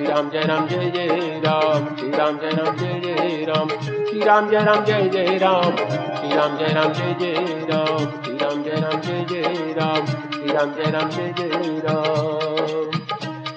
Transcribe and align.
श्री 0.00 0.08
राम 0.08 0.28
जय 0.30 0.42
राम 0.44 0.66
जय 0.68 0.90
जय 0.90 1.40
राम 1.44 1.86
श्री 1.96 2.10
राम 2.10 2.36
जय 2.38 2.50
राम 2.50 2.76
जय 2.76 3.00
जय 3.00 3.44
राम 3.44 3.68
श्री 3.68 4.20
राम 4.24 4.48
जय 4.50 4.62
राम 4.64 4.84
जय 4.84 5.08
जय 5.08 5.36
राम 5.38 5.76
श्री 5.76 6.30
राम 6.36 6.56
जय 6.58 6.72
राम 6.74 6.92
जय 6.92 7.14
जय 7.20 7.34
राम 7.70 8.06
श्री 8.24 8.36
राम 8.38 8.62
जय 8.62 8.80
राम 8.80 9.00
जय 9.00 9.24
जय 9.30 9.74
राम 9.78 10.06
श्री 10.06 10.52
राम 10.52 10.72
जय 10.72 10.90
राम 10.90 11.10
जय 11.10 11.32
जय 11.38 11.80
राम 11.84 12.90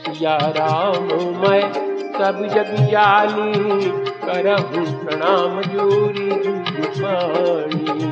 सिया 0.04 0.36
राम 0.58 1.08
मैं 1.40 1.62
सब 2.18 2.46
जग 2.54 2.76
जानी 2.92 3.90
करहूँ 4.26 4.86
प्रणाम 5.06 5.62
जोरी 5.72 6.30
पानी 7.00 8.12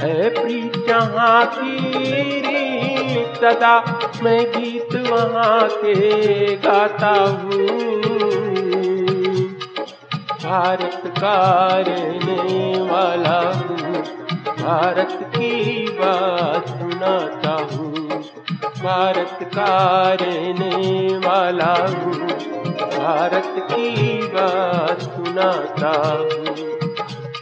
है 0.00 0.28
प्रीत 0.34 0.84
जहाँ 0.88 1.44
की 1.54 2.71
सदा 3.14 4.00
मैं 4.22 4.50
गीत 4.50 4.94
वहाँ 4.94 5.68
के 5.68 6.56
गाता 6.56 7.08
हूँ। 7.08 7.92
भारत 10.42 11.02
का 11.06 11.78
वाला 12.92 13.52
हूँ। 13.52 14.02
भारत 14.56 15.18
की 15.36 15.84
बात 15.88 16.68
सुनाता 16.68 17.76
हूँ। 17.76 17.92
भारत 18.82 19.38
का 19.42 20.12
वाला 21.28 21.86
हूँ। 21.88 22.28
भारत 22.72 23.54
की 23.72 24.18
बात 24.22 25.02
सुनाता 25.02 26.18
हूँ। 26.18 26.56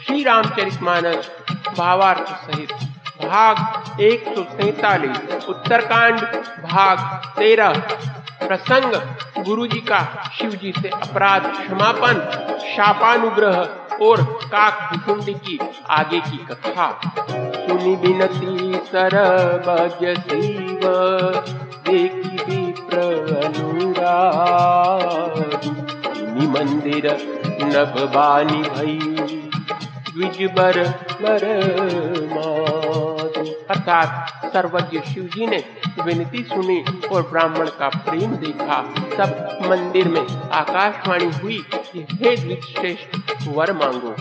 श्री 0.06 0.22
रामचरित 0.22 0.82
मानस 0.82 1.30
भावार्थ 1.78 2.28
सहित 2.28 2.72
भाग 3.24 3.79
एक 4.00 4.24
सौ 4.34 4.42
सैतालीस, 4.42 5.44
उत्तरकांड, 5.48 6.20
भाग 6.62 6.98
तेरह, 7.38 7.72
प्रसंग 8.46 8.92
गुरु 9.44 9.66
जी 9.66 9.80
का 9.80 10.30
शिव 10.38 10.50
जी 10.50 10.72
से 10.82 10.88
अपराध 10.88 11.42
क्षमापन 11.42 12.14
शापानुग्रह 12.60 13.56
और 14.02 14.22
काक 14.22 14.90
भुकुंडी 14.92 15.34
की 15.34 15.58
आगे 15.90 16.20
की 16.20 16.36
कथा। 16.36 17.00
सुनी 17.30 17.96
बिनती 17.96 18.74
सरभज 18.74 20.18
शिव, 20.18 20.80
देखी 21.88 22.56
विप्र 22.56 22.98
अनुराग। 23.44 25.40
मंदिर 26.50 27.06
नभबानी 27.62 28.62
भई, 28.62 28.98
द्विजबर 30.12 30.88
बर 31.22 31.44
अर्थात 33.70 34.28
सर्वज्ञ 34.44 35.00
शिव 35.00 35.24
जी 35.24 35.46
ने 35.46 35.64
विनती 36.04 36.42
सुनी 36.42 36.84
और 37.12 37.22
ब्राह्मण 37.22 37.66
का 37.66 37.88
प्रेम 37.88 38.30
देखा। 38.30 38.82
तब 39.18 39.58
मंदिर 39.70 40.08
में 40.08 40.26
आकाशवाणी 40.50 41.30
हुई 41.42 41.64
कि 41.72 42.06
हे 42.12 42.56
श्रेष्ठ 42.56 43.48
वर 43.48 43.72
मांगो। 43.72 44.14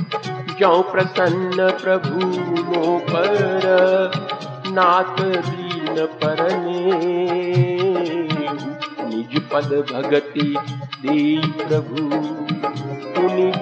जो 0.59 0.81
प्रसन्न 0.81 1.71
प्रभु 1.71 2.25
मो 2.63 2.99
पर 2.99 4.11
नाथ 4.67 5.19
दीन 5.21 6.05
परने। 6.05 6.79
निज 9.05 9.41
पद 9.53 9.85
भगति 9.93 10.55
दे 11.01 11.47
प्रभु 11.47 12.09
तुनि 13.15 13.53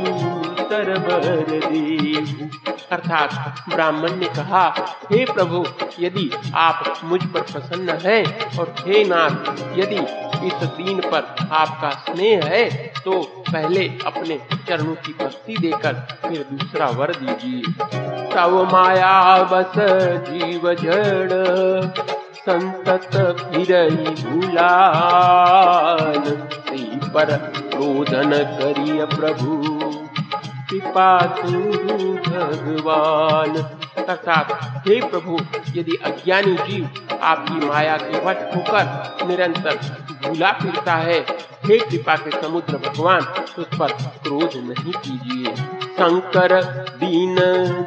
सरबर 0.64 1.60
देव 1.68 2.77
अर्थात 2.92 3.30
ब्राह्मण 3.70 4.16
ने 4.16 4.26
कहा, 4.26 4.76
हे 5.12 5.26
प्रभु, 5.26 5.66
यदि 6.00 6.32
आप 6.56 7.02
मुझ 7.04 7.24
पर 7.24 7.42
प्रसन्न 7.42 7.90
हैं 8.06 8.60
और 8.60 8.76
हे 8.80 9.04
नाथ, 9.04 9.78
यदि 9.78 10.28
इस 10.48 10.64
दीन 10.78 11.02
पर 11.02 11.36
आपका 11.52 11.90
स्नेह 11.90 12.46
है 12.46 12.94
तो 13.06 13.44
पहले 13.50 14.00
अपने 14.06 14.40
चरणों 14.68 14.96
की 14.96 15.14
भक्ति 15.14 15.58
देकर 15.58 15.94
फिर 16.22 16.46
दूसरा 16.52 16.90
वर 16.90 17.16
दीजिए। 17.16 17.62
तव 18.34 18.70
माया 18.72 19.44
बस 19.44 19.74
जीव 20.30 20.74
जड़, 20.74 21.32
संतत 22.40 23.10
फिर 23.46 23.90
भूलान 24.22 26.24
पर 27.14 27.30
रोदन 27.74 28.32
करिय 28.60 29.06
प्रभु। 29.06 29.77
कृपा 30.70 31.20
भगवान। 32.38 33.80
अर्थात, 34.04 34.84
हे 34.88 35.08
प्रभु, 35.08 35.40
यदि 35.76 35.98
अज्ञानी 36.06 36.54
जीव 36.54 36.90
आपकी 37.22 37.54
माया 37.54 37.98
के 37.98 38.20
वश 38.20 38.26
होकर 38.26 39.18
निरंतर 39.28 39.80
भूला 40.24 40.52
फिरता 40.52 40.94
है, 40.94 41.26
हे 41.66 41.78
कृपा 41.78 42.16
के 42.16 42.42
समुद्र 42.42 42.78
भगवान, 42.78 43.28
उस 43.60 43.70
पर 43.80 43.92
क्रोध 43.92 44.42
नहीं 44.42 44.92
कीजिए। 44.92 45.56
शंकर 45.82 46.62
दीन 47.00 47.36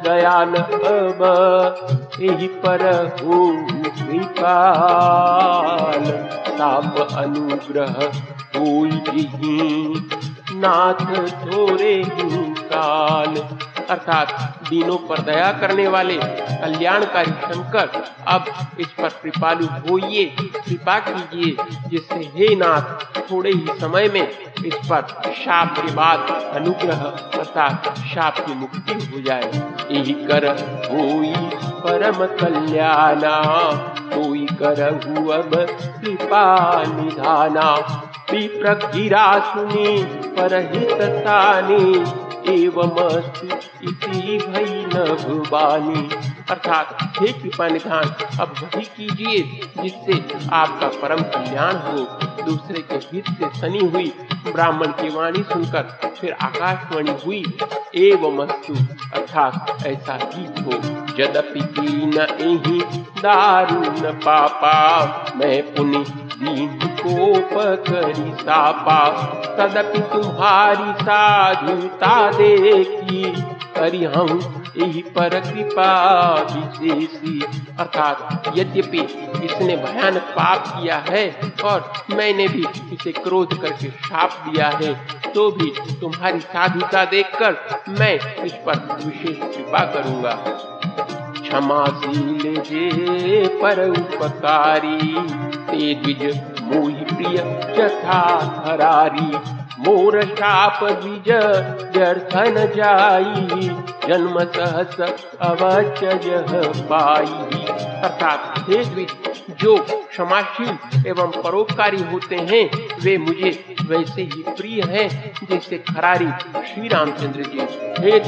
दयाल 0.03 0.55
अब, 0.55 1.87
यही 2.19 2.47
पर 2.47 3.15
हो 3.23 3.67
कृपाल। 3.71 6.29
साप 6.47 7.07
अनुग्रह 7.17 8.11
कोई 8.57 9.01
नाथ 10.53 11.27
छोरे 11.27 12.03
काल 12.73 13.35
अर्थात 13.89 14.59
दीनों 14.69 14.97
पर 15.07 15.21
दया 15.21 15.51
करने 15.51 15.87
वाले 15.87 16.15
कल्याणकारी 16.15 17.31
शंकर, 17.31 18.03
अब 18.27 18.45
इस 18.79 18.87
पर 18.87 19.09
कृपालु 19.23 19.65
होइए, 19.65 20.25
कृपा 20.35 20.97
कीजिए, 20.99 21.55
जिससे 21.87 22.19
हे 22.35 22.55
नाथ, 22.55 23.05
थोड़े 23.31 23.51
ही 23.51 23.79
समय 23.79 24.07
में 24.13 24.27
इस 24.65 24.75
पर 24.89 25.31
शाप 25.33 25.77
के 25.77 25.93
बाद 25.93 26.29
अनुग्रह 26.55 27.03
अर्थात 27.39 27.97
शाप 28.07 28.39
की 28.39 28.53
मुक्ति 28.53 28.93
हो 29.05 29.21
जाए। 29.21 29.51
यही 29.91 30.13
कर 30.13 30.47
कोई 30.85 31.33
परम 31.83 32.25
कल्याणा 32.37 33.37
कोई 34.13 34.45
कर 34.53 34.81
अब 35.33 35.55
कृपा 36.03 36.45
निधाना। 36.85 37.71
विप्र 38.31 38.73
सुनी 39.45 40.03
परहित 40.35 41.01
तानी 41.01 42.05
एवं 42.49 43.19
इति 43.83 44.37
भई 44.37 44.85
नभवानी 44.85 46.09
अर्थात, 46.49 47.13
हे 47.19 47.33
कृपा 47.33 47.67
निधान, 47.67 48.03
अब 48.39 48.53
वही 48.63 48.85
कीजिए 48.85 49.39
जिससे 49.83 50.45
आपका 50.49 50.87
परम 50.87 51.21
कल्याण 51.21 51.75
हो। 51.75 51.97
दूसरे 52.43 52.81
के 52.81 52.95
हित 52.95 53.25
से 53.27 53.59
सनी 53.59 53.79
हुई 53.79 54.13
ब्राह्मण 54.51 54.87
की 54.87 55.09
वाणी 55.09 55.43
सुनकर 55.43 56.13
फिर 56.21 56.31
आकाशवाणी 56.31 57.11
हुई 57.25 57.57
एवं 57.95 58.47
अस्तु। 58.47 58.73
अर्थात, 59.13 59.77
ऐसा 59.85 60.19
ही 60.33 60.45
हो। 60.45 61.00
यद्यपि 61.19 61.61
की 61.77 62.05
न 62.07 62.25
दारुण 63.21 64.11
पापा, 64.19 64.75
मैं 65.35 65.61
पुनि 65.75 66.03
दीन 66.35 66.79
को 67.01 67.33
पकड़ी 67.49 68.31
सापा। 68.33 68.99
तदपि 69.57 69.99
तुम्हारी 70.13 70.93
साधुता 71.03 72.31
देखी, 72.31 73.23
करी 73.77 74.03
हम 74.05 74.39
यही 74.77 75.01
पर 75.15 75.39
कृपा 75.41 75.91
विशेषी। 76.51 77.41
अर्थात 77.79 78.51
यद्यपि 78.57 78.99
इसने 79.45 79.75
भयानक 79.75 80.33
पाप 80.37 80.67
किया 80.67 80.97
है 81.09 81.29
और 81.63 81.91
मैंने 82.11 82.47
भी 82.47 82.65
इसे 82.93 83.11
क्रोध 83.11 83.61
करके 83.61 83.89
शाप 83.89 84.43
दिया 84.47 84.69
है 84.81 84.93
तो 85.33 85.49
भी 85.51 85.71
तुम्हारी 86.01 86.39
साधुता 86.39 87.05
देखकर 87.05 87.57
मैं 87.99 88.13
इस 88.43 88.53
पर 88.65 88.85
विशेष 89.05 89.37
कृपा 89.55 89.85
करूँगा। 89.93 90.37
क्षमाशील 91.51 92.55
जे 92.57 93.47
पर 93.47 93.89
उपकारी। 93.89 95.13
ते 95.51 95.93
द्विज 95.95 96.41
मोहि 96.63 97.15
प्रिय, 97.15 97.37
यथा 97.79 98.19
हरारी। 98.67 99.37
मोर 99.79 100.21
शाप 100.21 100.79
द्विज 100.83 101.29
जर्थन 101.95 102.55
जाई। 102.75 103.69
जन्म 104.07 104.39
सहस 104.39 105.25
अवच 105.41 105.99
पाई। 106.91 107.65
अर्थात 108.01 108.65
हे 108.69 108.85
द्विज 108.85 109.30
जो 109.61 109.75
क्षमाशील 109.81 111.07
एवं 111.07 111.31
परोपकारी 111.41 112.01
होते 112.03 112.35
हैं, 112.35 112.69
वे 113.01 113.17
मुझे 113.17 113.75
वैसे 113.87 114.21
ही 114.21 114.43
प्रिय 114.47 114.81
हैं, 114.81 115.07
जैसे 115.49 115.77
खरारी 115.77 116.27
श्री 116.67 116.87
रामचंद्र 116.87 117.43
जी। 117.43 117.59
हे 117.99 118.19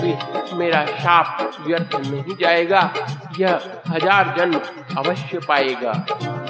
मेरा 0.57 0.85
शाप 0.85 1.51
व्यर्थ 1.67 1.95
नहीं 1.95 2.35
जाएगा, 2.39 2.93
यह 3.39 3.59
हज़ार 3.89 4.35
जन्म 4.37 4.59
अवश्य 4.97 5.39
पाएगा। 5.47 5.93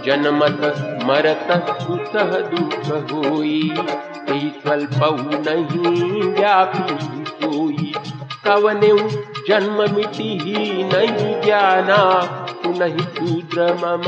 जन्मत 0.05 0.61
मरत 1.03 1.47
सुसह 1.81 2.39
दुख 2.49 2.87
होई 3.13 3.61
नहीं 5.47 6.21
व्यापी 6.23 7.93
कवने 8.45 8.87
जन्म 9.47 9.95
मिटी 9.95 10.37
ही 10.37 10.83
नहीं 10.83 11.41
जाना 11.41 11.97
नहीं 12.65 12.97
शूद्र 12.97 13.73
मम 13.73 14.01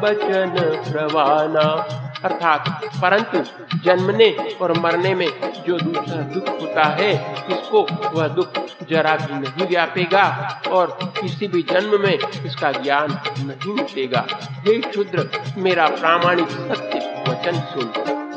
बचन 0.00 0.82
प्रवाना। 0.92 1.98
अर्थात, 2.24 2.84
परंतु 2.84 3.38
जन्मने 3.84 4.56
और 4.62 4.78
मरने 4.78 5.14
में 5.14 5.28
जो 5.66 5.78
दूसरा 5.78 6.16
दुख 6.16 6.48
होता 6.48 6.84
है, 6.84 7.34
इसको 7.50 7.86
वह 8.14 8.28
दुख 8.28 8.48
जरा 8.90 9.16
भी 9.16 9.34
नहीं 9.34 9.66
व्यापेगा 9.66 10.60
और 10.70 10.98
किसी 11.20 11.48
भी 11.48 11.62
जन्म 11.62 12.02
में 12.02 12.18
इसका 12.46 12.72
ज्ञान 12.72 13.20
नहीं 13.38 13.74
मिटेगा। 13.74 14.26
हे 14.40 14.82
शुद्र 14.82 15.42
मेरा 15.56 15.86
प्रामाणिक 15.86 16.48
सत्य 16.48 17.24
वचन 17.28 17.52
सुन। 17.52 17.92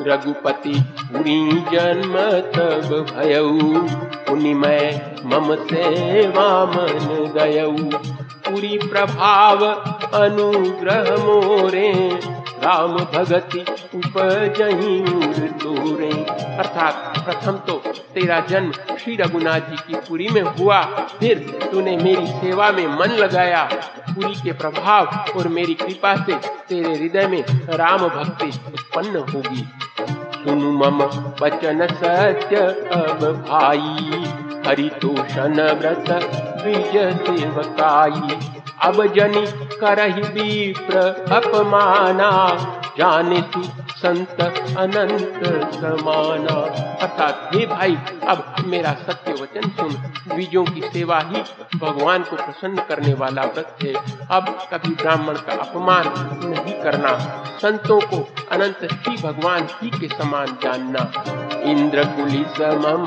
रघुपति 0.08 0.84
पुरी 1.00 1.52
जन्म 1.52 2.14
तब 2.32 3.06
भयऊ। 3.16 3.74
पुनिमय 4.28 5.16
मम 5.26 5.56
सेवा 5.56 6.66
मन 6.66 7.34
गयऊ 7.38 7.90
पुरी 8.48 8.78
प्रभाव 8.78 9.66
अनुग्रह 10.16 11.12
मोरे। 11.26 11.92
राम 12.64 12.98
भगति 13.14 13.60
उपजही 13.96 15.00
तोरे 15.50 16.12
अर्थात 16.58 17.14
प्रथम 17.26 17.58
तो 17.68 17.74
तेरा 18.16 18.40
जन्म 18.40 18.72
श्री 18.72 19.16
रघुनाथ 19.16 19.60
जी 19.60 19.76
की 19.88 19.96
पुरी 19.96 20.28
में 20.30 20.42
हुआ। 20.42 20.82
फिर 21.20 21.40
तूने 21.72 21.98
मेरी 21.98 22.28
सेवा 22.28 22.72
में 22.72 22.88
मन 22.88 23.16
लगाया। 23.16 23.64
पुरी 24.10 24.34
के 24.36 24.52
प्रभाव 24.54 25.06
और 25.38 25.48
मेरी 25.48 25.74
कृपा 25.74 26.16
से 26.16 26.36
तेरे 26.70 26.96
हृदय 26.96 27.28
में 27.28 27.44
राम 27.78 28.08
भक्ति 28.08 28.48
उत्पन्न 28.68 29.18
होगी। 29.34 29.68
सुनु 30.36 30.72
मम 30.72 31.04
वचन 31.42 31.88
सत्य 31.92 32.56
अब 32.96 33.46
भाई। 33.50 34.45
हरितोषण 34.68 35.60
व्रत 35.80 36.10
प्रिय 36.62 37.06
देवकाई 37.28 38.38
अब 38.84 39.06
जनि 39.16 39.46
करही 39.82 40.22
विप्र 40.22 41.00
अपमाना। 41.36 42.32
जाने 42.98 43.42
तू 43.42 43.64
संत 43.98 44.42
अनंत 44.78 45.44
समाना। 45.74 46.62
अर्थात, 47.02 47.52
हे 47.56 47.66
भाई, 47.66 47.98
अब 48.28 48.56
मेरा 48.66 48.92
सत्य 48.92 49.32
वचन 49.32 49.70
सुन। 49.70 49.90
बीजों 50.36 50.66
की 50.66 50.82
सेवा 50.82 51.20
ही 51.20 51.44
भगवान 51.78 52.24
को 52.24 52.36
प्रसन्न 52.36 52.76
करने 52.76 53.14
वाला 53.14 53.42
व्रत 53.42 53.78
है। 53.84 53.94
अब 54.32 54.68
कभी 54.74 54.96
ब्राह्मण 54.96 55.34
का 55.34 55.54
अपमान 55.54 56.04
नहीं 56.48 56.84
करना। 56.84 57.18
संतों 57.62 58.00
को 58.00 58.28
अनंत 58.52 58.80
श्री 58.92 59.18
भगवान 59.18 59.68
ही 59.82 59.90
के 59.90 60.08
समान 60.08 60.46
जानना। 60.46 61.24
इंद्र 61.62 62.04
कुलिस 62.04 62.62
मम 62.62 63.06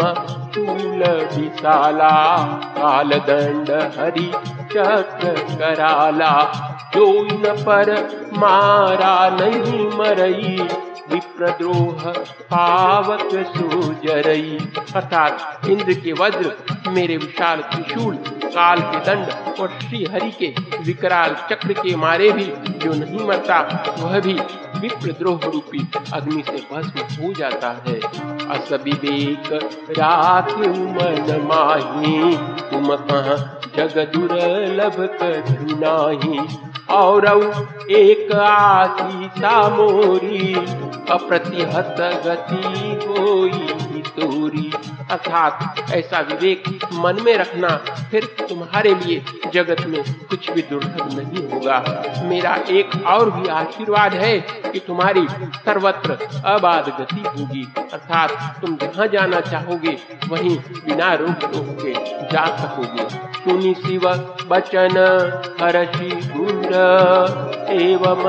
शूल 0.55 1.05
विशाला 1.05 2.44
काल 2.79 3.08
दंड 3.08 3.70
हरि 3.99 4.32
चक्र 4.73 5.56
कराला। 5.58 6.64
जो 6.94 7.23
न 7.23 7.43
पर 7.46 7.90
मारा 8.32 9.29
नहीं 9.29 9.87
मरई, 9.87 10.69
विप्रद्रोह 11.12 12.11
पावक 12.50 13.29
सुजरई। 13.56 14.70
अर्थात 14.96 15.61
इंद्र 15.69 15.93
के 15.93 16.12
वज्र 16.12 16.56
मेरे 16.88 17.17
विशाल 17.17 17.56
त्रिशूल, 17.56 18.14
काल 18.44 18.81
के 18.81 18.99
दंड 18.99 19.58
और 19.61 19.69
श्री 19.69 20.05
हरि 20.05 20.31
के 20.31 20.55
विकराल 20.82 21.37
चक्र 21.50 21.73
के 21.73 21.96
मारे 21.96 22.31
भी 22.31 22.44
जो 22.79 22.93
नहीं 22.93 23.26
मरता, 23.26 23.61
वह 23.99 24.20
भी 24.20 24.32
विप्रद्रोह 24.81 25.40
रूपी 25.44 25.88
अग्नि 26.12 26.43
से 26.43 26.67
भस्म 26.73 27.23
हो 27.23 27.32
जाता 27.32 27.69
है। 27.88 28.00
अस 28.49 28.73
विवेक 28.73 29.52
रात 29.90 30.52
मन 30.52 31.49
माही, 31.52 32.37
तुम 32.70 32.96
कहा 32.96 33.61
जग 33.76 34.12
दुर्लभ 34.17 35.19
कछु 35.23 35.76
नाही। 35.81 36.67
और 36.90 37.26
एक 37.90 38.32
आशीषा 38.32 39.56
मोरी 39.69 40.55
अप्रतिहत 41.11 41.96
गति 42.26 43.88
होई 43.98 44.26
तोरी 44.26 44.72
अर्थात 45.10 45.90
ऐसा 45.92 46.20
विवेक 46.20 46.62
मन 46.94 47.22
में 47.22 47.36
रखना 47.36 47.68
फिर 48.10 48.24
तुम्हारे 48.24 48.94
लिए 48.94 49.24
जगत 49.52 49.86
में 49.86 50.02
कुछ 50.30 50.50
भी 50.50 50.62
दुर्लभ 50.62 51.08
नहीं 51.12 51.42
होगा। 51.48 51.78
मेरा 52.24 52.54
एक 52.70 52.90
और 53.06 53.30
भी 53.30 53.48
आशीर्वाद 53.48 54.14
है 54.14 54.38
कि 54.40 54.78
तुम्हारी 54.78 55.26
सर्वत्र 55.64 56.10
अबाध 56.44 56.88
गति 57.00 57.22
होगी। 57.28 57.64
अर्थात 57.92 58.30
तुम 58.60 58.76
जहाँ 58.76 59.06
जाना 59.06 59.40
चाहोगे, 59.40 59.96
वहीं 60.28 60.56
बिना 60.58 61.14
रोक 61.14 61.38
टोक 61.42 61.76
के 61.80 61.92
जा 62.32 62.44
सकोगे। 62.56 63.08
सुनी 63.38 63.74
शिव 63.74 64.04
बचन 64.48 64.96
हरषि 65.60 66.10
गुर 66.36 66.74
एवं 67.70 68.22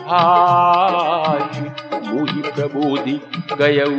भाष। 0.00 1.58
मुहि 2.06 2.42
प्रबोधि 2.46 3.20
गयऊ 3.58 3.95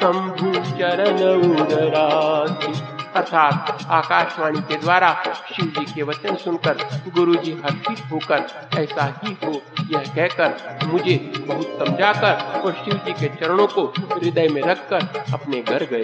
शंभु 0.00 0.52
चरण 0.78 1.20
उदरासी 1.60 2.72
अर्थात 3.16 3.86
आकाशवाणी 3.90 4.60
के 4.60 4.76
द्वारा 4.76 5.10
शिव 5.48 5.66
जी 5.66 5.84
के 5.92 6.02
वचन 6.02 6.34
सुनकर, 6.34 6.76
गुरु 7.14 7.34
जी 7.34 7.52
हर्षित 7.64 8.00
होकर, 8.12 8.46
ऐसा 8.78 9.04
ही 9.24 9.36
हो 9.44 9.52
यह 9.90 10.02
कहकर, 10.16 10.86
मुझे 10.86 11.16
बहुत 11.38 11.78
समझाकर 11.78 12.60
और 12.60 12.72
शिव 12.72 12.94
जी 13.06 13.12
के 13.12 13.28
चरणों 13.28 13.66
को 13.66 13.84
हृदय 14.12 14.48
में 14.48 14.62
रखकर 14.62 15.00
अपने 15.34 15.62
घर 15.62 15.84
गए। 15.84 16.02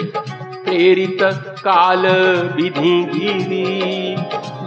प्रेरित 0.65 1.19
काल 1.61 2.07
विधि 2.57 4.17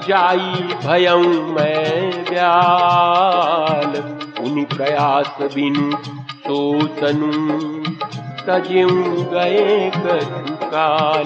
जाई 0.07 0.63
भयं 0.85 1.23
मैं 1.53 2.23
ब्याल 2.23 3.91
उन्हीं 4.45 4.65
प्रयास 4.65 5.37
बिनु 5.55 5.91
सोचनु 6.47 7.31
तजेऊ 8.47 9.23
गए 9.23 9.91
काल। 10.63 11.25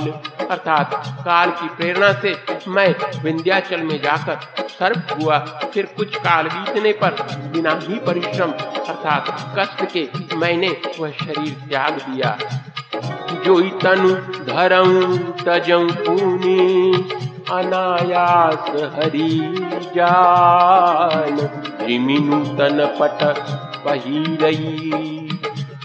अर्थात 0.51 1.05
काल 1.19 1.49
की 1.49 1.67
प्रेरणा 1.67 2.13
से 2.13 2.35
मैं 2.67 2.95
विंध्याचल 3.23 3.81
में 3.81 4.01
जाकर 4.01 4.63
सर्प 4.67 5.21
हुआ, 5.21 5.37
फिर 5.73 5.85
कुछ 5.97 6.15
काल 6.15 6.45
बीतने 6.45 6.91
पर 6.91 7.11
बिना 7.53 7.79
ही 7.83 7.95
परिश्रम, 7.95 8.51
अर्थात 8.87 9.55
कष्ट 9.59 9.93
के 9.93 10.09
मैंने 10.35 10.81
वह 10.99 11.11
शरीर 11.11 11.53
त्याग 11.69 11.93
दिया। 11.93 12.37
जो 13.45 13.61
तनु 13.61 14.13
धरऊ 14.45 15.17
तजऊ 15.17 15.87
अनायास 17.57 18.69
हरी 18.95 19.39
जान। 19.95 21.37
रिमिनु 21.81 22.45
तन 22.45 22.97
पट 23.01 23.35
पहिरई 23.85 25.10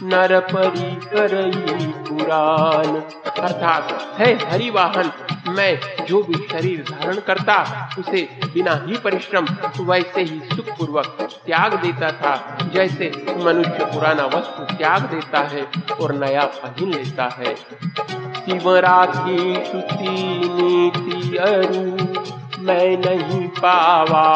नर 0.07 0.41
परी 0.41 1.93
पुराण 2.09 3.01
अर्थात, 3.43 4.15
है 4.19 4.51
हरि 4.51 4.71
वाहन 4.71 5.13
मैं 5.49 6.05
जो 6.05 6.23
भी 6.23 6.35
शरीर 6.35 6.85
धारण 6.91 7.15
करता, 7.15 7.89
उसे 7.99 8.29
बिना 8.55 8.83
ही 8.87 8.99
परिश्रम, 8.99 9.47
वैसे 9.81 10.23
ही 10.23 10.29
सुख 10.29 10.79
पूर्वक 10.79 11.29
त्याग 11.47 11.75
देता 11.75 12.13
था। 12.13 12.59
जैसे 12.73 13.27
मनुष्य 13.45 13.71
पुराना 13.71 14.25
वस्तु 14.25 14.77
त्याग 14.77 15.03
देता 15.03 15.39
है 15.39 15.67
और 16.01 16.13
नया 16.13 16.45
पहन 16.45 16.89
लेता 16.89 17.25
है। 17.25 17.55
शिवरात्रि 17.55 19.71
नीति 19.75 21.37
अरु 21.37 22.46
मैं 22.67 22.97
नहीं 22.99 23.47
पावा 23.59 24.27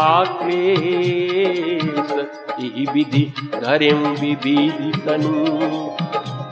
विधि 2.92 3.24
धरे 3.54 3.92
विधि 4.20 4.56
तनु 5.06 5.44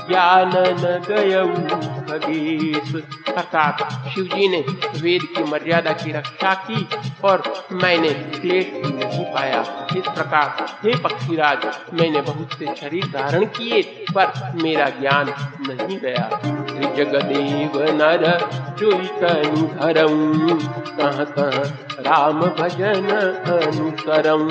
ज्ञान 0.09 0.53
न 0.81 0.99
गयऊ 1.09 1.98
खगेश 2.19 2.95
अर्थात 3.29 3.83
शिव 4.09 4.25
जी 4.25 4.49
ने 4.49 4.61
वेद 5.01 5.23
की 5.37 5.43
मर्यादा 5.45 5.93
की 5.93 6.13
रक्षा 6.13 6.55
की 6.67 6.87
और 7.25 7.43
मैंने 7.73 8.11
क्लेश 8.11 8.71
नहीं 8.75 9.25
पाया। 9.25 9.61
इस 9.97 10.09
प्रकार 10.09 10.67
हे 10.85 10.97
पक्षीराज, 10.97 11.67
मैंने 11.95 12.21
बहुत 12.21 12.53
से 12.53 12.75
शरीर 12.77 13.07
धारण 13.07 13.45
किए, 13.45 13.83
पर 14.15 14.53
मेरा 14.63 14.89
ज्ञान 15.01 15.33
नहीं 15.69 15.99
गया। 15.99 16.29
जगदेव 16.97 17.79
नर 17.95 18.25
चुतनु 18.79 19.67
धरम 19.69 20.59
कह 21.01 21.59
राम 22.01 22.41
भजन 22.59 23.11
अनुसरम 23.57 24.49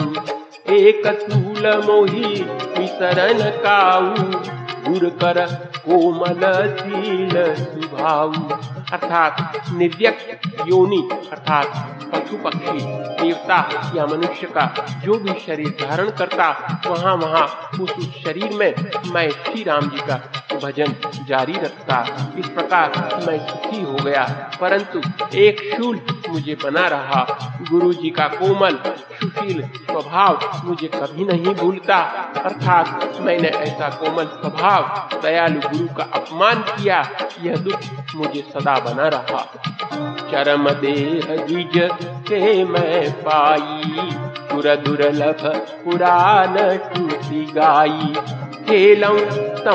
एक 0.73 1.07
तूल 1.07 1.67
मोही 1.85 2.43
विसरन 2.77 3.49
काऊ 3.63 4.66
गुर 4.87 5.09
कर 5.21 5.45
कोमल 5.77 6.43
शील 6.79 7.31
स्वभाव 7.55 8.33
अर्थात 8.93 9.69
निर्व्यक्त 9.71 10.47
योनि, 10.67 11.01
अर्थात 11.31 12.11
पशु 12.13 12.37
पक्षी, 12.37 12.79
देवता 13.21 13.59
या 13.95 14.05
मनुष्य 14.05 14.47
का 14.47 14.65
जो 15.03 15.19
भी 15.19 15.39
शरीर 15.45 15.69
धारण 15.81 16.09
करता 16.09 16.49
वहाँ 16.87 17.15
वहाँ 17.15 17.45
उस 17.81 17.93
शरीर 18.23 18.53
में 18.53 18.73
मैं 19.13 19.29
श्री 19.31 19.63
राम 19.63 19.89
जी 19.89 20.07
का 20.07 20.21
भजन 20.53 20.93
जारी 21.27 21.53
रखता। 21.53 22.01
इस 22.39 22.47
प्रकार 22.47 22.91
मैं 23.27 23.37
सुखी 23.47 23.81
हो 23.81 23.93
गया, 23.93 24.23
परंतु 24.61 25.01
एक 25.35 25.61
शूल 25.75 25.99
मुझे 26.29 26.57
बना 26.63 26.87
रहा। 26.87 27.25
गुरु 27.71 27.93
जी 27.93 28.09
का 28.09 28.27
कोमल, 28.27 28.77
सुशील 29.13 29.61
स्वभाव 29.61 30.39
मुझे 30.65 30.87
कभी 30.87 31.25
नहीं 31.25 31.55
भूलता। 31.55 31.97
अर्थात 32.37 33.17
मैंने 33.21 33.47
ऐसा 33.47 33.89
कोमल 33.89 34.25
स्वभाव, 34.25 35.09
दयालु 35.21 35.59
गुरु 35.59 35.87
का 35.87 36.03
अपमान 36.13 36.61
किया, 36.61 36.99
यह 37.41 37.55
दुख 37.55 37.79
मुझे 38.15 38.41
सदा 38.53 38.79
बना 38.79 39.07
रहा। 39.07 39.45
चरम 40.31 40.69
देह 40.69 41.35
द्विज 41.35 41.89
के 42.27 42.63
मैं 42.63 43.11
पाई, 43.11 44.09
सुर 44.47 44.75
दुर्लभ 44.75 45.41
पुराण 45.83 46.55
टूटी 46.77 47.45
गाई। 47.45 48.13
खेलऊ 48.63 49.17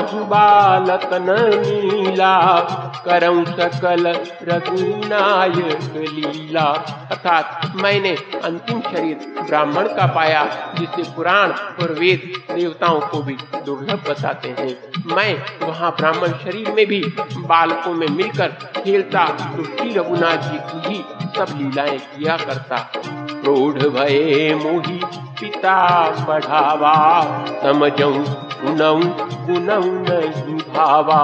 बालक 0.01 1.11
नीला 1.13 2.61
करऊ 3.05 3.45
सकल 3.45 4.07
रघुनायक 4.43 5.97
लीला। 5.97 6.65
अर्थात 7.11 7.73
मैंने 7.77 8.17
अंतिम 8.45 8.81
शरीर 8.81 9.35
ब्राह्मण 9.47 9.89
का 9.89 10.07
पाया, 10.07 10.75
जिसे 10.79 11.11
पुराण 11.13 11.51
और 11.51 11.93
वेद 11.99 12.55
देवताओं 12.55 13.01
को 13.01 13.23
भी 13.23 13.35
दुर्लभ 13.67 14.05
बताते 14.11 14.49
हैं। 14.49 14.93
मैं 15.17 15.43
वहाँ 15.69 15.91
ब्राह्मण 15.91 16.29
शरीर 16.29 16.73
में 16.73 16.87
भी 16.87 17.15
बालकों 17.37 17.93
में 17.93 18.09
मिलकर 18.09 18.49
खेलता 18.85 19.27
श्री 19.27 19.95
रघुनाथ 19.95 20.37
जी 20.37 20.59
की 20.59 20.89
ही 20.89 21.05
सब 21.37 21.47
लीलाएँ 21.59 21.99
किया 21.99 22.37
करता। 22.37 22.93
प्रौढ़ 23.43 23.89
भये 23.89 24.55
मोही 24.55 25.01
पिता 25.41 26.07
पढ़ावा 26.25 27.23
गुनऊ 27.65 29.03
गुनऊ 29.47 29.85
नहीं 29.85 30.55
भावा 30.55 31.23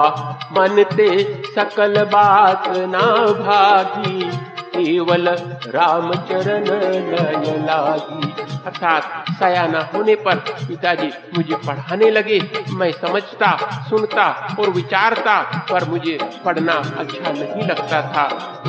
मन 0.51 0.83
ते 0.83 1.23
सकल 1.55 2.03
बात 2.03 2.63
ना 2.67 3.05
भागी, 3.43 4.21
केवल 4.75 5.29
राम 5.67 6.13
चरण 6.13 6.63
लय 6.63 7.57
लागी। 7.57 8.33
अर्थात 8.65 9.25
सयाना 9.39 9.89
होने 9.93 10.15
पर 10.15 10.35
पिताजी 10.67 11.11
मुझे 11.37 11.55
पढ़ाने 11.55 12.09
लगे। 12.11 12.39
मैं 12.71 12.91
समझता, 12.91 13.57
सुनता 13.89 14.55
और 14.59 14.69
विचारता, 14.69 15.65
पर 15.71 15.85
मुझे 15.85 16.17
पढ़ना 16.45 16.73
अच्छा 16.73 17.31
नहीं 17.31 17.67
लगता 17.67 18.01
था। 18.01 18.27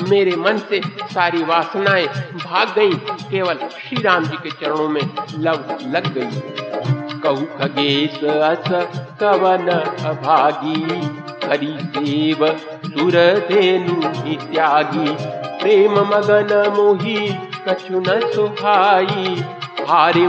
मेरे 0.08 0.36
मन 0.36 0.58
से 0.58 0.80
सारी 1.14 1.42
वासनाएँ 1.44 2.06
भाग 2.44 2.68
गईं। 2.76 2.94
केवल 3.30 3.54
श्री 3.54 4.02
राम 4.02 4.24
जी 4.24 4.36
के 4.36 4.50
चरणों 4.50 4.88
में 4.88 5.02
लव 5.38 5.78
लग 5.82 6.14
गई। 6.14 6.40
कहू 7.22 7.46
खगेश 7.58 8.24
अस 8.24 8.98
कवन 9.22 9.68
अभागी 10.08 11.00
हरि 11.48 11.66
देव 11.66 12.46
सुर 12.84 13.12
धेनु 13.48 14.02
त्यागी 14.36 15.16
प्रेम 15.62 15.92
मगन 15.92 16.72
मोही 16.76 17.34
कछु 17.68 18.00
न 18.00 18.32
सुहाई 18.32 19.44
हारे 19.88 20.26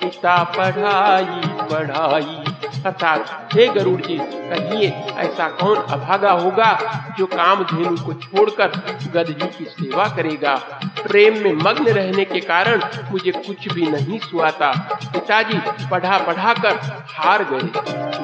पिता 0.00 0.44
पढ़ाई 0.44 1.48
पढ़ाई। 1.70 2.44
अर्थात, 2.86 3.48
हे 3.54 3.68
गरुड़ 3.68 4.00
जी 4.00 4.18
कहिए, 4.18 4.88
ऐसा 5.18 5.48
कौन 5.48 5.76
अभागा 5.76 6.32
होगा 6.32 6.78
जो 7.18 7.26
काम 7.26 7.64
धेनु 7.64 7.96
को 7.96 8.12
छोड़कर 8.12 8.66
गदही 9.14 9.48
की 9.58 9.64
सेवा 9.64 10.04
करेगा? 10.04 10.80
प्रेम 11.02 11.38
में 11.44 11.52
मग्न 11.54 11.84
रहने 11.84 12.24
के 12.24 12.40
कारण 12.40 12.82
मुझे 13.10 13.30
कुछ 13.30 13.72
भी 13.72 13.86
नहीं 13.86 14.18
सुहाता 14.18 14.70
पिताजी 15.04 15.58
पढ़ा 15.90 16.18
पढ़ा 16.18 16.52
कर 16.54 16.78
हार 17.16 17.44
गए। 17.44 17.80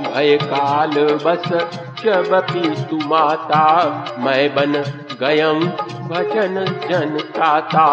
भय 0.06 0.37
काल 0.42 0.90
बस 1.25 1.49
जब 2.04 2.35
भी 2.50 2.97
माता। 3.06 3.64
मैं 4.18 4.54
बन 4.54 4.73
गयम 5.21 5.61
भजन 6.09 6.64
जन 6.88 7.18
ताता। 7.37 7.87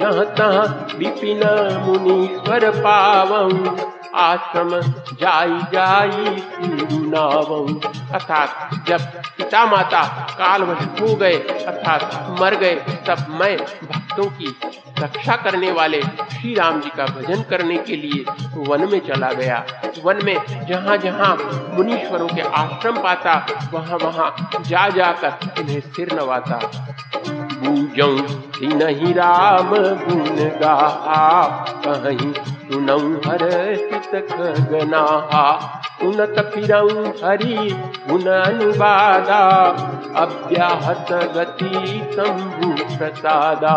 जहाँ 0.00 0.24
तहाँ 0.34 0.88
विपिन 0.96 1.40
मुनीश्वर 1.82 2.70
पावं 2.70 3.52
आश्रम 4.14 4.70
जाई 5.20 5.58
जाई 5.72 6.38
सिरुनावं 6.38 7.80
अर्थात 8.14 8.70
जब 8.88 9.00
पिता 9.38 9.64
माता 9.66 10.02
कालवश 10.38 11.00
हो 11.00 11.14
गए, 11.16 11.38
अर्थात 11.38 12.36
मर 12.40 12.54
गए, 12.54 12.74
तब 12.74 13.26
मैं 13.40 13.56
भक्तों 13.58 14.24
की 14.24 14.56
रक्षा 14.98 15.36
करने 15.36 15.72
वाले 15.72 16.02
श्री 16.02 16.54
राम 16.54 16.80
जी 16.80 16.90
का 16.96 17.06
भजन 17.06 17.42
करने 17.42 17.76
के 17.78 17.96
लिए 17.96 18.24
वन 18.56 18.88
में 18.92 18.98
चला 19.00 19.32
गया। 19.32 19.64
वन 20.04 20.24
में 20.24 20.66
जहाँ 20.66 20.96
जहाँ 20.96 21.36
मुनीश्वरों 21.74 22.28
के 22.28 22.40
आश्रम 22.40 23.02
पाता 23.02 23.34
वहाँ 23.72 23.98
वहाँ 23.98 24.62
जा 24.66 24.88
जाकर 24.88 25.60
उन्हें 25.60 25.80
सिर 25.80 26.12
नवाता। 26.12 26.60
नहीं 28.62 29.14
राम 29.14 29.68
गुण 29.68 30.36
गाहा, 30.60 31.48
कहीं 31.86 32.32
सुनऊ 32.68 33.12
हर 33.26 33.42
सित 33.76 34.28
खगनाहा 34.30 35.44
सुनत 36.00 36.38
फिरऊ 36.54 37.04
हरि 37.22 37.56
गुण 38.08 38.26
अनुवादा 38.32 39.40
अव्याहत 40.16 41.12
गति 41.36 41.86
शंभु 42.14 42.70
प्रसादा। 42.96 43.74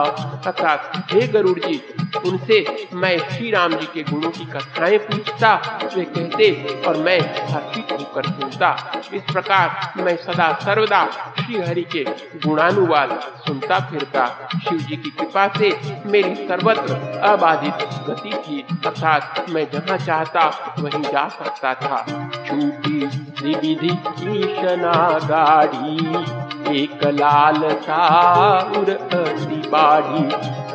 अर्थात 0.48 0.92
हे 1.12 1.28
गरुड़ 1.28 1.60
जी 1.60 1.82
उनसे 2.25 2.88
मैं 2.94 3.18
श्री 3.18 3.51
राम 3.51 3.74
जी 3.74 3.86
के 3.86 4.03
गुणों 4.03 4.30
की 4.30 4.46
कथाएँ 4.46 4.98
पूछता, 4.98 5.53
वे 5.96 6.03
कहते 6.06 6.84
और 6.88 6.98
मैं 6.98 7.20
हर्षित 7.53 7.91
होकर 7.91 8.25
सुनता 8.25 9.01
इस 9.13 9.22
प्रकार 9.22 9.94
मैं 9.98 10.15
सदा 10.18 10.51
सर्वदा 10.53 11.06
श्री 11.39 11.62
हरि 11.62 11.82
के 11.82 12.03
गुणानुवाद 12.48 13.10
सुनता 13.48 13.80
फिरता। 13.80 14.25
शिव 14.63 14.77
जी 14.77 14.96
की 14.96 15.10
कृपा 15.10 15.48
से 15.48 15.72
मेरी 16.06 16.36
सर्वत्र 16.36 17.20
अबाधित 17.20 17.88
गति 18.10 18.34
थी, 18.34 18.65
अर्थात 18.86 19.46
मैं 19.50 19.68
जहाँ 19.74 19.98
चाहता, 19.98 20.75
वहीं 20.80 21.03
जा 21.03 21.27
सकता 21.30 21.74
था। 21.74 22.06
छूटी 22.48 23.08
त्रिविधि 23.08 23.91
ईशना 24.38 25.20
गाड़ी 25.24 26.50
एक 26.74 27.04
लाल 27.20 27.62
चार 27.84 28.90
अति 28.90 29.62
बाढ़ी 29.70 30.24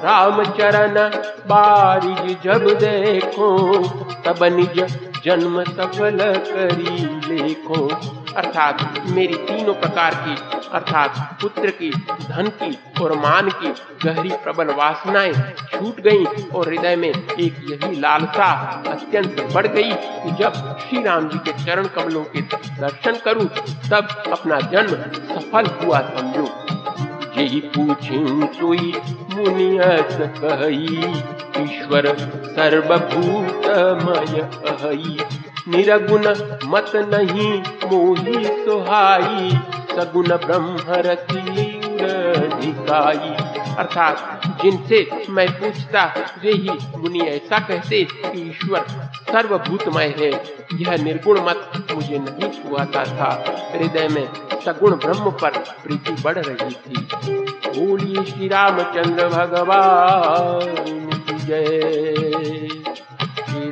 राम 0.05 0.43
चरण 0.45 0.95
बारिज 1.47 2.43
जब 2.45 2.69
देखो, 2.79 3.49
तब 4.25 4.45
निज 4.57 4.79
जन्म 5.25 5.63
सफल 5.65 6.19
करी 6.49 6.97
लेखो। 7.29 7.89
अर्थात 8.37 9.03
मेरी 9.09 9.35
तीनों 9.35 9.75
प्रकार 9.75 10.15
की, 10.15 10.35
अर्थात 10.73 11.39
पुत्र 11.43 11.71
की, 11.71 11.91
धन 12.23 12.49
की 12.63 12.79
और 13.03 13.13
मान 13.19 13.49
की 13.51 13.69
गहरी 14.05 14.29
प्रबल 14.29 14.73
वासनाएँ 14.75 15.33
छूट 15.73 16.01
गईं 16.01 16.27
और 16.51 16.69
हृदय 16.69 16.97
में 16.97 17.09
एक 17.09 17.57
यही 17.71 18.01
लालसा 18.01 18.51
अत्यंत 18.89 19.41
बढ़ 19.55 19.67
गई 19.67 19.93
कि 19.93 20.31
जब 20.31 20.53
श्री 20.81 21.03
राम 21.03 21.29
जी 21.29 21.39
के 21.39 21.53
चरण 21.65 21.87
कमलों 21.87 22.25
के 22.25 22.41
दर्शन 22.81 23.17
करूँ, 23.25 23.47
तब 23.91 24.09
अपना 24.33 24.61
जन्म 24.61 24.95
सफल 25.35 25.67
हुआ 25.67 26.01
समझो। 26.01 26.49
यही 27.41 27.61
पूछी 27.61 28.19
सोई 28.59 28.93
मुनियस 29.33 30.17
कही, 30.21 30.99
ईश्वर 31.65 32.07
सर्वभूतमय 32.57 34.41
निरगुण 35.69 36.27
मत 36.65 36.93
नहीं 36.97 37.53
मोही 37.91 38.45
सुहाई, 38.45 39.51
सगुण 39.97 40.27
ब्रह्म 40.27 40.77
अधिकाई 42.47 43.31
अर्थात 43.77 44.43
जिनसे 44.63 44.99
मैं 45.31 45.49
पूछता 45.53 46.05
वे 46.43 46.53
ही 46.53 46.71
मुनि 46.99 47.21
ऐसा 47.21 47.59
कहते 47.59 48.03
कि 48.05 48.41
ईश्वर 48.49 48.85
सर्वभूतमय 49.33 50.15
है, 50.19 50.31
यह 50.75 51.03
निर्गुण 51.03 51.41
मत 51.41 51.87
मुझे 51.95 52.19
नहीं 52.19 52.51
छुआता 52.51 53.05
था। 53.05 53.31
हृदय 53.75 54.09
में 54.09 54.29
सगुण 54.65 54.93
ब्रह्म 54.93 55.31
पर 55.31 55.51
प्रीति 55.85 56.17
बढ़ 56.23 56.39
रही 56.39 56.75
थी। 56.75 56.97
बोलिए 57.79 58.25
श्री 58.25 58.49
रामचंद्र 58.49 59.29
भगवान 59.29 60.61
जय। 61.47 62.26